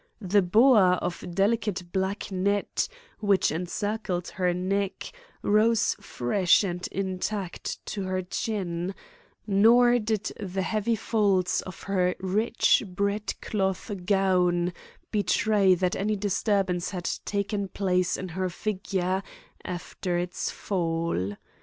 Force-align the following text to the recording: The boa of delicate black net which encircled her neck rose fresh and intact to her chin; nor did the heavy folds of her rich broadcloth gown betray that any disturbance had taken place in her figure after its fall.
The 0.19 0.41
boa 0.41 0.97
of 0.99 1.23
delicate 1.29 1.91
black 1.91 2.31
net 2.31 2.87
which 3.19 3.51
encircled 3.51 4.29
her 4.29 4.51
neck 4.51 5.11
rose 5.43 5.93
fresh 6.01 6.63
and 6.63 6.87
intact 6.87 7.85
to 7.85 8.01
her 8.05 8.23
chin; 8.23 8.95
nor 9.45 9.99
did 9.99 10.31
the 10.39 10.63
heavy 10.63 10.95
folds 10.95 11.61
of 11.61 11.83
her 11.83 12.15
rich 12.19 12.81
broadcloth 12.87 13.91
gown 14.07 14.73
betray 15.11 15.75
that 15.75 15.95
any 15.95 16.15
disturbance 16.15 16.89
had 16.89 17.07
taken 17.23 17.67
place 17.67 18.17
in 18.17 18.29
her 18.29 18.49
figure 18.49 19.21
after 19.63 20.17
its 20.17 20.49
fall. 20.49 21.35